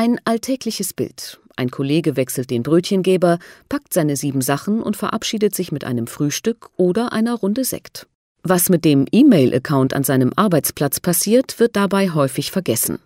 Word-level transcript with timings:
Ein 0.00 0.20
alltägliches 0.24 0.94
Bild. 0.94 1.40
Ein 1.56 1.72
Kollege 1.72 2.14
wechselt 2.14 2.50
den 2.50 2.62
Brötchengeber, 2.62 3.40
packt 3.68 3.92
seine 3.92 4.14
sieben 4.14 4.42
Sachen 4.42 4.80
und 4.80 4.96
verabschiedet 4.96 5.56
sich 5.56 5.72
mit 5.72 5.82
einem 5.82 6.06
Frühstück 6.06 6.70
oder 6.76 7.12
einer 7.12 7.34
Runde 7.34 7.64
Sekt. 7.64 8.06
Was 8.44 8.68
mit 8.68 8.84
dem 8.84 9.06
E-Mail-Account 9.10 9.94
an 9.94 10.04
seinem 10.04 10.32
Arbeitsplatz 10.36 11.00
passiert, 11.00 11.58
wird 11.58 11.74
dabei 11.74 12.10
häufig 12.10 12.52
vergessen. 12.52 13.00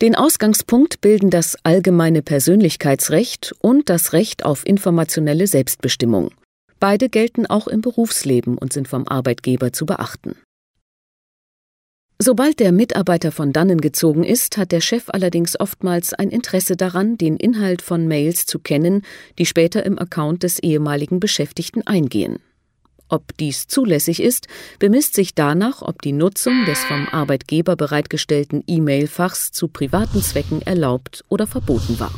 Den 0.00 0.14
Ausgangspunkt 0.14 1.02
bilden 1.02 1.28
das 1.28 1.54
allgemeine 1.64 2.22
Persönlichkeitsrecht 2.22 3.54
und 3.60 3.90
das 3.90 4.14
Recht 4.14 4.46
auf 4.46 4.66
informationelle 4.66 5.46
Selbstbestimmung. 5.46 6.30
Beide 6.80 7.08
gelten 7.08 7.46
auch 7.46 7.66
im 7.66 7.80
Berufsleben 7.80 8.56
und 8.56 8.72
sind 8.72 8.88
vom 8.88 9.06
Arbeitgeber 9.08 9.72
zu 9.72 9.86
beachten. 9.86 10.36
Sobald 12.20 12.58
der 12.58 12.72
Mitarbeiter 12.72 13.30
von 13.30 13.52
dannen 13.52 13.80
gezogen 13.80 14.24
ist, 14.24 14.56
hat 14.56 14.72
der 14.72 14.80
Chef 14.80 15.04
allerdings 15.08 15.58
oftmals 15.58 16.14
ein 16.14 16.30
Interesse 16.30 16.76
daran, 16.76 17.16
den 17.16 17.36
Inhalt 17.36 17.80
von 17.80 18.08
Mails 18.08 18.44
zu 18.44 18.58
kennen, 18.58 19.02
die 19.38 19.46
später 19.46 19.86
im 19.86 20.00
Account 20.00 20.42
des 20.42 20.58
ehemaligen 20.58 21.20
Beschäftigten 21.20 21.86
eingehen. 21.86 22.40
Ob 23.08 23.36
dies 23.38 23.68
zulässig 23.68 24.20
ist, 24.20 24.48
bemisst 24.80 25.14
sich 25.14 25.34
danach, 25.34 25.80
ob 25.80 26.02
die 26.02 26.12
Nutzung 26.12 26.64
des 26.66 26.84
vom 26.84 27.06
Arbeitgeber 27.06 27.76
bereitgestellten 27.76 28.64
E-Mail-Fachs 28.66 29.52
zu 29.52 29.68
privaten 29.68 30.20
Zwecken 30.20 30.60
erlaubt 30.62 31.24
oder 31.28 31.46
verboten 31.46 32.00
war. 32.00 32.12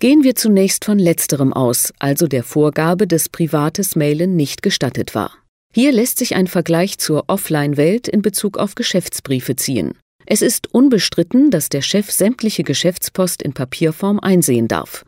Gehen 0.00 0.22
wir 0.24 0.34
zunächst 0.34 0.84
von 0.84 0.98
letzterem 0.98 1.52
aus, 1.52 1.92
also 1.98 2.26
der 2.26 2.42
Vorgabe, 2.42 3.06
dass 3.06 3.28
privates 3.28 3.96
Mailen 3.96 4.36
nicht 4.36 4.62
gestattet 4.62 5.14
war. 5.14 5.32
Hier 5.72 5.92
lässt 5.92 6.18
sich 6.18 6.34
ein 6.34 6.46
Vergleich 6.46 6.98
zur 6.98 7.24
Offline-Welt 7.28 8.08
in 8.08 8.22
Bezug 8.22 8.58
auf 8.58 8.74
Geschäftsbriefe 8.74 9.56
ziehen. 9.56 9.94
Es 10.26 10.42
ist 10.42 10.72
unbestritten, 10.72 11.50
dass 11.50 11.68
der 11.68 11.82
Chef 11.82 12.10
sämtliche 12.10 12.64
Geschäftspost 12.64 13.42
in 13.42 13.52
Papierform 13.52 14.20
einsehen 14.20 14.68
darf. 14.68 15.04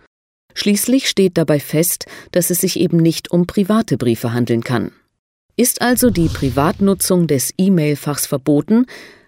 Schließlich 0.54 1.08
steht 1.08 1.36
dabei 1.36 1.60
fest, 1.60 2.06
dass 2.32 2.50
es 2.50 2.60
sich 2.60 2.78
eben 2.80 2.96
nicht 2.96 3.30
um 3.30 3.46
private 3.46 3.98
Briefe 3.98 4.32
handeln 4.32 4.64
kann. 4.64 4.92
Ist 5.56 5.82
also 5.82 6.10
die 6.10 6.28
Privatnutzung 6.28 7.26
des 7.26 7.52
E-Mail-Fachs 7.56 8.26
verboten, 8.26 8.86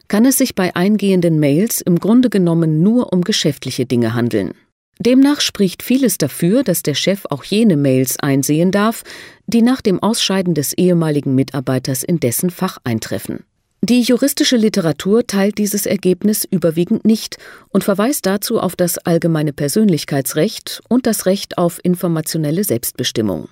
kann 0.08 0.24
es 0.24 0.38
sich 0.38 0.54
bei 0.54 0.74
eingehenden 0.74 1.38
Mails 1.38 1.80
im 1.80 1.98
Grunde 1.98 2.30
genommen 2.30 2.82
nur 2.82 3.12
um 3.12 3.22
geschäftliche 3.22 3.86
Dinge 3.86 4.14
handeln. 4.14 4.54
Demnach 4.98 5.40
spricht 5.40 5.82
vieles 5.82 6.18
dafür, 6.18 6.64
dass 6.64 6.82
der 6.82 6.94
Chef 6.94 7.24
auch 7.30 7.44
jene 7.44 7.76
Mails 7.76 8.18
einsehen 8.18 8.72
darf, 8.72 9.04
die 9.46 9.62
nach 9.62 9.80
dem 9.80 10.02
Ausscheiden 10.02 10.54
des 10.54 10.72
ehemaligen 10.72 11.34
Mitarbeiters 11.34 12.02
in 12.02 12.18
dessen 12.18 12.50
Fach 12.50 12.78
eintreffen. 12.82 13.44
Die 13.80 14.00
juristische 14.00 14.56
Literatur 14.56 15.24
teilt 15.24 15.58
dieses 15.58 15.86
Ergebnis 15.86 16.44
überwiegend 16.44 17.04
nicht 17.04 17.36
und 17.68 17.84
verweist 17.84 18.26
dazu 18.26 18.58
auf 18.58 18.74
das 18.74 18.98
allgemeine 18.98 19.52
Persönlichkeitsrecht 19.52 20.82
und 20.88 21.06
das 21.06 21.26
Recht 21.26 21.58
auf 21.58 21.78
informationelle 21.84 22.64
Selbstbestimmung. 22.64 23.48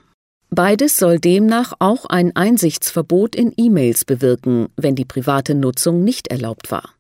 Beides 0.51 0.97
soll 0.97 1.21
demnach 1.21 1.75
auch 1.79 2.07
ein 2.07 2.35
Einsichtsverbot 2.35 3.37
in 3.37 3.53
E-Mails 3.57 4.05
bewirken, 4.05 4.67
wenn 4.77 4.97
die 4.97 5.05
private 5.05 5.55
Nutzung 5.55 6.03
nicht 6.03 6.29
erlaubt 6.29 6.73
war. 6.73 6.91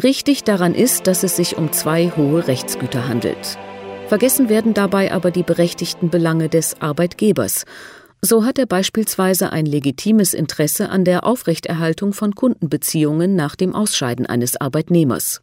Richtig 0.00 0.44
daran 0.44 0.76
ist, 0.76 1.08
dass 1.08 1.24
es 1.24 1.34
sich 1.34 1.56
um 1.56 1.72
zwei 1.72 2.10
hohe 2.16 2.46
Rechtsgüter 2.46 3.08
handelt. 3.08 3.58
Vergessen 4.10 4.48
werden 4.48 4.74
dabei 4.74 5.12
aber 5.12 5.30
die 5.30 5.44
berechtigten 5.44 6.10
Belange 6.10 6.48
des 6.48 6.80
Arbeitgebers. 6.80 7.64
So 8.20 8.44
hat 8.44 8.58
er 8.58 8.66
beispielsweise 8.66 9.52
ein 9.52 9.66
legitimes 9.66 10.34
Interesse 10.34 10.88
an 10.88 11.04
der 11.04 11.24
Aufrechterhaltung 11.24 12.12
von 12.12 12.34
Kundenbeziehungen 12.34 13.36
nach 13.36 13.54
dem 13.54 13.72
Ausscheiden 13.72 14.26
eines 14.26 14.60
Arbeitnehmers. 14.60 15.40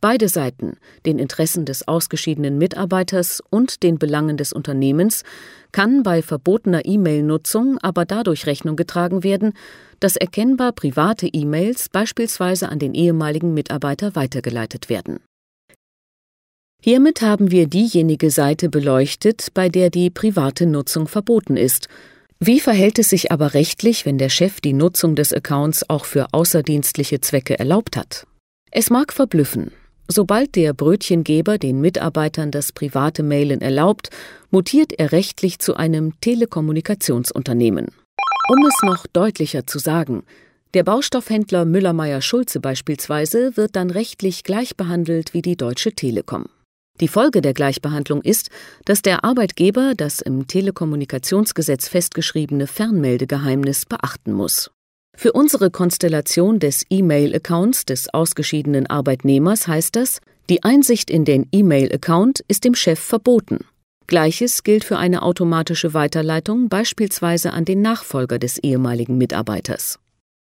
Beide 0.00 0.30
Seiten, 0.30 0.78
den 1.04 1.18
Interessen 1.18 1.66
des 1.66 1.88
ausgeschiedenen 1.88 2.56
Mitarbeiters 2.56 3.42
und 3.50 3.82
den 3.82 3.98
Belangen 3.98 4.38
des 4.38 4.54
Unternehmens, 4.54 5.22
kann 5.70 6.02
bei 6.02 6.22
verbotener 6.22 6.86
E-Mail-Nutzung 6.86 7.76
aber 7.82 8.06
dadurch 8.06 8.46
Rechnung 8.46 8.76
getragen 8.76 9.24
werden, 9.24 9.52
dass 10.00 10.16
erkennbar 10.16 10.72
private 10.72 11.26
E-Mails 11.26 11.90
beispielsweise 11.90 12.70
an 12.70 12.78
den 12.78 12.94
ehemaligen 12.94 13.52
Mitarbeiter 13.52 14.14
weitergeleitet 14.14 14.88
werden. 14.88 15.20
Hiermit 16.82 17.22
haben 17.22 17.50
wir 17.50 17.66
diejenige 17.66 18.30
Seite 18.30 18.68
beleuchtet, 18.68 19.48
bei 19.54 19.68
der 19.68 19.90
die 19.90 20.10
private 20.10 20.66
Nutzung 20.66 21.08
verboten 21.08 21.56
ist. 21.56 21.88
Wie 22.38 22.60
verhält 22.60 22.98
es 22.98 23.10
sich 23.10 23.30
aber 23.30 23.54
rechtlich, 23.54 24.06
wenn 24.06 24.16
der 24.16 24.30
Chef 24.30 24.60
die 24.60 24.72
Nutzung 24.72 25.14
des 25.14 25.32
Accounts 25.32 25.88
auch 25.90 26.06
für 26.06 26.28
außerdienstliche 26.32 27.20
Zwecke 27.20 27.58
erlaubt 27.58 27.96
hat? 27.96 28.26
Es 28.70 28.88
mag 28.88 29.12
verblüffen, 29.12 29.72
Sobald 30.12 30.56
der 30.56 30.72
Brötchengeber 30.72 31.56
den 31.56 31.80
Mitarbeitern 31.80 32.50
das 32.50 32.72
private 32.72 33.22
Mailen 33.22 33.60
erlaubt, 33.60 34.10
mutiert 34.50 34.92
er 34.98 35.12
rechtlich 35.12 35.60
zu 35.60 35.76
einem 35.76 36.20
Telekommunikationsunternehmen. 36.20 37.86
Um 38.48 38.66
es 38.66 38.74
noch 38.82 39.06
deutlicher 39.06 39.68
zu 39.68 39.78
sagen, 39.78 40.24
der 40.74 40.82
Baustoffhändler 40.82 41.64
Müller-Meyer-Schulze 41.64 42.58
beispielsweise 42.58 43.56
wird 43.56 43.76
dann 43.76 43.90
rechtlich 43.90 44.42
gleich 44.42 44.76
behandelt 44.76 45.32
wie 45.32 45.42
die 45.42 45.56
Deutsche 45.56 45.92
Telekom. 45.92 46.46
Die 47.00 47.08
Folge 47.08 47.40
der 47.40 47.54
Gleichbehandlung 47.54 48.20
ist, 48.20 48.50
dass 48.84 49.00
der 49.00 49.24
Arbeitgeber 49.24 49.94
das 49.96 50.20
im 50.20 50.46
Telekommunikationsgesetz 50.46 51.88
festgeschriebene 51.88 52.66
Fernmeldegeheimnis 52.66 53.86
beachten 53.86 54.32
muss. 54.32 54.70
Für 55.16 55.32
unsere 55.32 55.70
Konstellation 55.70 56.58
des 56.58 56.84
E-Mail-Accounts 56.90 57.86
des 57.86 58.12
ausgeschiedenen 58.12 58.86
Arbeitnehmers 58.86 59.66
heißt 59.66 59.96
das, 59.96 60.20
die 60.50 60.62
Einsicht 60.62 61.10
in 61.10 61.24
den 61.24 61.46
E-Mail-Account 61.52 62.44
ist 62.48 62.64
dem 62.64 62.74
Chef 62.74 62.98
verboten. 62.98 63.64
Gleiches 64.06 64.62
gilt 64.62 64.84
für 64.84 64.98
eine 64.98 65.22
automatische 65.22 65.94
Weiterleitung 65.94 66.68
beispielsweise 66.68 67.52
an 67.52 67.64
den 67.64 67.80
Nachfolger 67.80 68.38
des 68.38 68.58
ehemaligen 68.58 69.16
Mitarbeiters. 69.16 69.98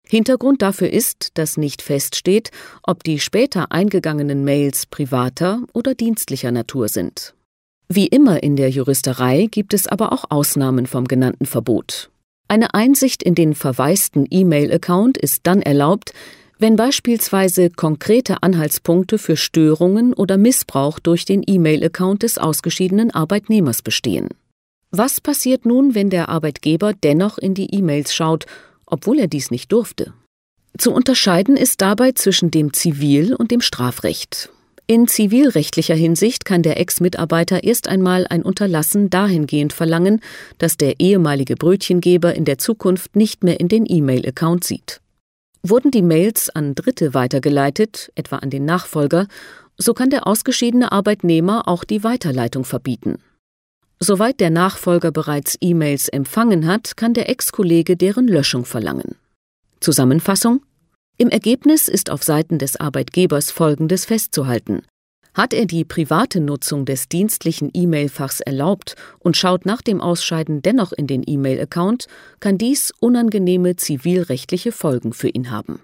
Hintergrund 0.09 0.63
dafür 0.63 0.89
ist, 0.89 1.29
dass 1.35 1.55
nicht 1.55 1.83
feststeht, 1.83 2.49
ob 2.81 3.03
die 3.03 3.19
später 3.19 3.71
eingegangenen 3.71 4.43
Mails 4.43 4.87
privater 4.87 5.61
oder 5.73 5.93
dienstlicher 5.93 6.51
Natur 6.51 6.87
sind. 6.87 7.35
Wie 7.87 8.07
immer 8.07 8.41
in 8.41 8.55
der 8.55 8.69
Juristerei 8.71 9.47
gibt 9.49 9.73
es 9.73 9.87
aber 9.87 10.11
auch 10.11 10.25
Ausnahmen 10.29 10.87
vom 10.87 11.07
genannten 11.07 11.45
Verbot. 11.45 12.09
Eine 12.47 12.73
Einsicht 12.73 13.21
in 13.21 13.35
den 13.35 13.53
verwaisten 13.53 14.25
E-Mail-Account 14.29 15.17
ist 15.19 15.41
dann 15.43 15.61
erlaubt, 15.61 16.13
wenn 16.57 16.75
beispielsweise 16.75 17.69
konkrete 17.69 18.41
Anhaltspunkte 18.41 19.19
für 19.19 19.37
Störungen 19.37 20.13
oder 20.13 20.37
Missbrauch 20.37 20.99
durch 20.99 21.25
den 21.25 21.43
E-Mail-Account 21.45 22.23
des 22.23 22.39
ausgeschiedenen 22.39 23.11
Arbeitnehmers 23.11 23.83
bestehen. 23.83 24.29
Was 24.91 25.21
passiert 25.21 25.65
nun, 25.67 25.93
wenn 25.93 26.09
der 26.09 26.29
Arbeitgeber 26.29 26.93
dennoch 26.93 27.37
in 27.37 27.53
die 27.53 27.73
E-Mails 27.75 28.13
schaut, 28.13 28.47
obwohl 28.89 29.19
er 29.19 29.27
dies 29.27 29.51
nicht 29.51 29.71
durfte? 29.71 30.13
Zu 30.77 30.91
unterscheiden 30.91 31.57
ist 31.57 31.81
dabei 31.81 32.11
zwischen 32.13 32.51
dem 32.51 32.73
Zivil- 32.73 33.35
und 33.35 33.51
dem 33.51 33.61
Strafrecht. 33.61 34.49
In 34.87 35.07
zivilrechtlicher 35.07 35.93
Hinsicht 35.93 36.45
kann 36.45 36.63
der 36.63 36.79
Ex-Mitarbeiter 36.79 37.63
erst 37.63 37.87
einmal 37.87 38.25
ein 38.27 38.41
Unterlassen 38.41 39.11
dahingehend 39.11 39.71
verlangen, 39.71 40.19
dass 40.57 40.77
der 40.77 40.99
ehemalige 40.99 41.55
Brötchengeber 41.55 42.33
in 42.33 42.43
der 42.43 42.57
Zukunft 42.57 43.15
nicht 43.15 43.43
mehr 43.43 43.59
in 43.59 43.67
den 43.67 43.85
E-Mail-Account 43.87 44.63
sieht. 44.63 45.01
Wurden 45.61 45.91
die 45.91 46.01
Mails 46.01 46.49
an 46.49 46.73
Dritte 46.73 47.13
weitergeleitet, 47.13 48.11
etwa 48.15 48.37
an 48.37 48.49
den 48.49 48.65
Nachfolger, 48.65 49.27
so 49.77 49.93
kann 49.93 50.09
der 50.09 50.25
ausgeschiedene 50.25 50.91
Arbeitnehmer 50.91 51.67
auch 51.67 51.83
die 51.83 52.03
Weiterleitung 52.03 52.65
verbieten. 52.65 53.19
Soweit 54.01 54.39
der 54.39 54.49
Nachfolger 54.49 55.11
bereits 55.11 55.57
E-Mails 55.59 56.07
empfangen 56.07 56.67
hat, 56.67 56.95
kann 56.95 57.13
der 57.13 57.29
Ex-Kollege 57.29 57.97
deren 57.97 58.27
Löschung 58.27 58.63
verlangen. 58.63 59.15
Zusammenfassung 59.81 60.61
im 61.17 61.27
Ergebnis 61.27 61.89
ist 61.89 62.09
auf 62.11 62.23
Seiten 62.23 62.59
des 62.59 62.77
Arbeitgebers 62.79 63.51
Folgendes 63.51 64.05
festzuhalten. 64.05 64.83
Hat 65.33 65.53
er 65.53 65.65
die 65.65 65.83
private 65.83 66.39
Nutzung 66.39 66.85
des 66.85 67.09
dienstlichen 67.09 67.71
E-Mail-Fachs 67.73 68.39
erlaubt 68.39 68.95
und 69.19 69.35
schaut 69.35 69.65
nach 69.65 69.81
dem 69.81 69.99
Ausscheiden 69.99 70.61
dennoch 70.61 70.93
in 70.93 71.07
den 71.07 71.23
E-Mail-Account, 71.27 72.07
kann 72.39 72.57
dies 72.57 72.93
unangenehme 73.01 73.75
zivilrechtliche 73.75 74.71
Folgen 74.71 75.11
für 75.11 75.27
ihn 75.27 75.51
haben. 75.51 75.81